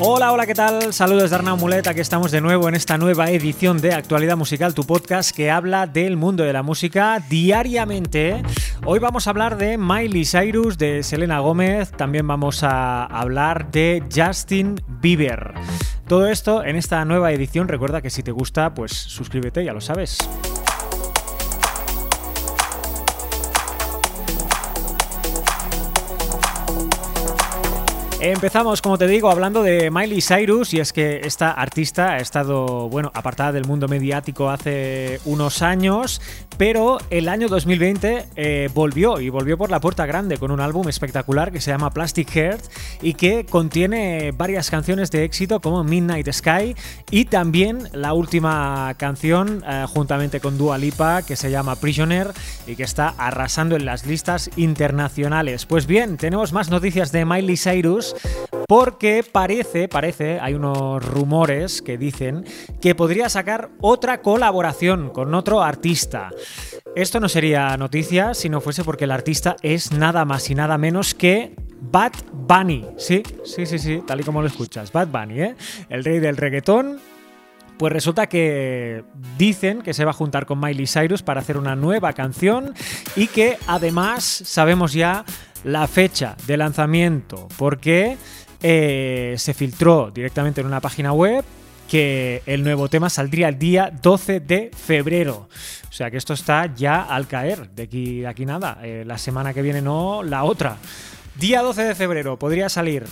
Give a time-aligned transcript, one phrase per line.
[0.00, 0.92] Hola, hola, ¿qué tal?
[0.92, 4.72] Saludos de Arnau Mulet, aquí estamos de nuevo en esta nueva edición de Actualidad Musical,
[4.72, 8.40] tu podcast que habla del mundo de la música diariamente.
[8.84, 14.04] Hoy vamos a hablar de Miley Cyrus, de Selena Gómez, también vamos a hablar de
[14.14, 15.54] Justin Bieber.
[16.06, 19.80] Todo esto en esta nueva edición, recuerda que si te gusta, pues suscríbete, ya lo
[19.80, 20.16] sabes.
[28.20, 32.88] Empezamos, como te digo, hablando de Miley Cyrus y es que esta artista ha estado,
[32.88, 36.20] bueno, apartada del mundo mediático hace unos años,
[36.56, 40.88] pero el año 2020 eh, volvió y volvió por la puerta grande con un álbum
[40.88, 42.60] espectacular que se llama Plastic Heart
[43.02, 46.74] y que contiene varias canciones de éxito como Midnight Sky
[47.10, 52.32] y también la última canción eh, juntamente con Dua Lipa que se llama Prisoner
[52.66, 55.66] y que está arrasando en las listas internacionales.
[55.66, 58.14] Pues bien, tenemos más noticias de Miley Cyrus
[58.66, 62.44] porque parece, parece, hay unos rumores que dicen
[62.80, 66.30] que podría sacar otra colaboración con otro artista.
[66.94, 70.78] Esto no sería noticia si no fuese porque el artista es nada más y nada
[70.78, 72.84] menos que Bad Bunny.
[72.96, 74.92] Sí, sí, sí, sí, tal y como lo escuchas.
[74.92, 75.56] Bad Bunny, ¿eh?
[75.88, 76.98] El rey del reggaetón,
[77.78, 79.04] pues resulta que
[79.36, 82.74] dicen que se va a juntar con Miley Cyrus para hacer una nueva canción
[83.16, 85.24] y que además sabemos ya
[85.64, 88.16] la fecha de lanzamiento, porque
[88.62, 91.44] eh, se filtró directamente en una página web
[91.88, 95.48] que el nuevo tema saldría el día 12 de febrero.
[95.88, 99.54] O sea que esto está ya al caer, de aquí, aquí nada, eh, la semana
[99.54, 100.76] que viene no, la otra.
[101.38, 103.04] Día 12 de febrero podría salir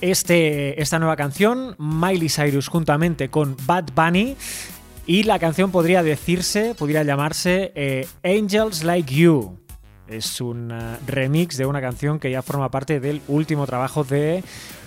[0.00, 4.36] este, esta nueva canción, Miley Cyrus juntamente con Bad Bunny.
[5.06, 9.60] Y la canción podría decirse, podría llamarse eh, Angels Like You.
[10.08, 10.72] Es un
[11.06, 14.42] remix de una canción que ya forma parte del último trabajo de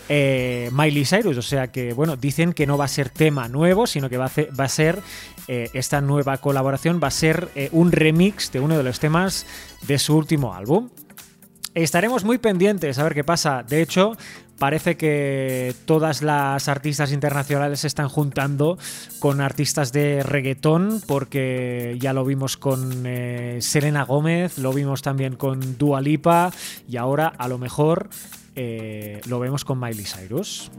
[0.09, 1.37] eh, Miley Cyrus.
[1.37, 4.25] O sea que, bueno, dicen que no va a ser tema nuevo, sino que va
[4.25, 4.99] a, ser
[5.47, 9.45] eh, esta nueva colaboración, va a ser un remix de uno de los temas
[9.87, 10.89] de su último álbum.
[11.83, 13.63] Estaremos muy pendientes a ver qué pasa.
[13.63, 14.17] De hecho,
[14.57, 18.77] parece que todas las artistas internacionales se están juntando
[19.19, 25.37] con artistas de reggaetón, porque ya lo vimos con eh, Selena Gómez, lo vimos también
[25.37, 26.51] con Dua Lipa
[26.87, 28.09] y ahora a lo mejor
[28.57, 30.69] eh, lo vemos con Miley Cyrus.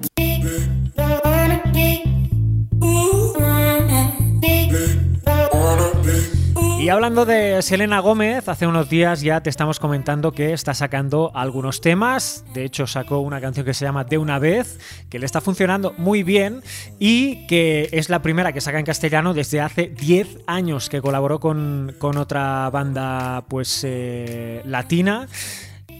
[6.81, 11.31] Y hablando de Selena Gómez, hace unos días ya te estamos comentando que está sacando
[11.35, 12.43] algunos temas.
[12.55, 14.79] De hecho, sacó una canción que se llama De una vez,
[15.11, 16.63] que le está funcionando muy bien
[16.99, 21.39] y que es la primera que saca en castellano desde hace 10 años que colaboró
[21.39, 25.29] con, otra banda pues eh, latina.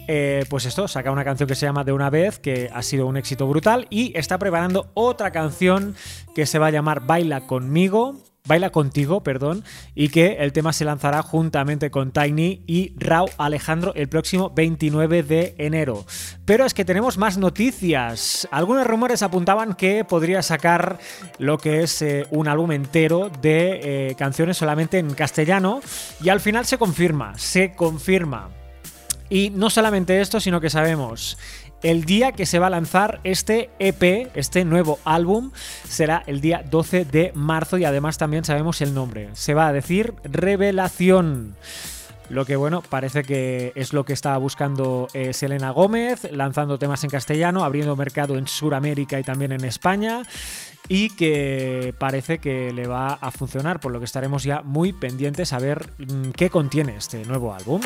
[0.09, 3.07] Eh, pues esto, saca una canción que se llama De una vez, que ha sido
[3.07, 5.95] un éxito brutal, y está preparando otra canción
[6.35, 8.17] que se va a llamar Baila conmigo,
[8.51, 9.63] Baila contigo, perdón,
[9.95, 15.23] y que el tema se lanzará juntamente con Tiny y Rao Alejandro el próximo 29
[15.23, 16.05] de enero.
[16.47, 18.49] Pero es que tenemos más noticias.
[18.51, 20.99] Algunos rumores apuntaban que podría sacar
[21.39, 25.81] lo que es eh, un álbum entero de eh, canciones solamente en castellano
[26.21, 28.49] y al final se confirma, se confirma.
[29.29, 31.39] Y no solamente esto, sino que sabemos
[31.83, 35.51] el día que se va a lanzar este EP, este nuevo álbum,
[35.89, 39.31] será el día 12 de marzo y además también sabemos el nombre.
[39.33, 41.57] Se va a decir Revelación.
[42.29, 47.03] Lo que bueno, parece que es lo que estaba buscando eh, Selena Gómez, lanzando temas
[47.03, 50.23] en castellano, abriendo mercado en Sudamérica y también en España,
[50.87, 55.53] y que parece que le va a funcionar, por lo que estaremos ya muy pendientes
[55.53, 57.81] a ver mm, qué contiene este nuevo álbum.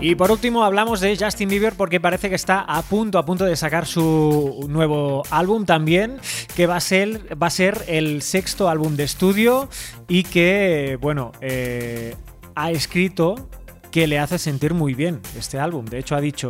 [0.00, 3.44] Y por último hablamos de Justin Bieber porque parece que está a punto, a punto
[3.44, 6.18] de sacar su nuevo álbum también,
[6.54, 9.68] que va a ser, va a ser el sexto álbum de estudio
[10.06, 12.14] y que, bueno, eh,
[12.54, 13.48] ha escrito
[13.90, 15.84] que le hace sentir muy bien este álbum.
[15.84, 16.46] De hecho, ha dicho,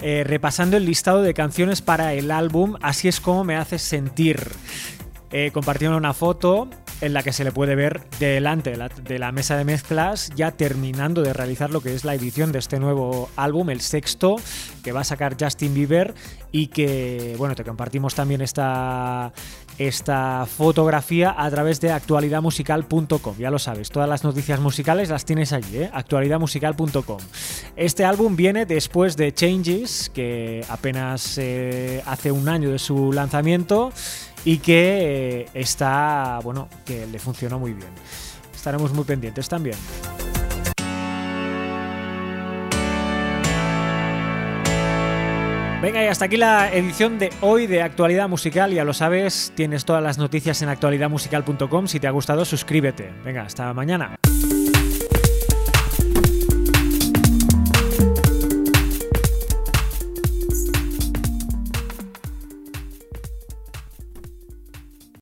[0.00, 4.40] eh, repasando el listado de canciones para el álbum, así es como me hace sentir.
[5.32, 6.68] Eh, compartiendo una foto
[7.00, 11.22] en la que se le puede ver delante de la, mesa de mezclas ya terminando
[11.22, 14.36] de realizar lo que es la edición de este nuevo álbum, el sexto,
[14.82, 16.14] que va a sacar Justin Bieber
[16.52, 19.32] y que, bueno, te compartimos también esta
[19.78, 23.36] esta fotografía a través de actualidadmusical.com.
[23.38, 25.90] Ya lo sabes, todas las noticias musicales las tienes allí, ¿eh?
[25.92, 27.18] actualidadmusical.com.
[27.76, 33.92] Este álbum viene después de Changes, que apenas eh, hace un año de su lanzamiento
[34.46, 37.88] y que eh, está, bueno, que le funcionó muy bien.
[38.54, 39.76] Estaremos muy pendientes también.
[45.82, 48.72] Venga, y hasta aquí la edición de hoy de Actualidad Musical.
[48.72, 51.88] Ya lo sabes, tienes todas las noticias en actualidadmusical.com.
[51.88, 53.12] Si te ha gustado, suscríbete.
[53.24, 54.16] Venga, hasta mañana.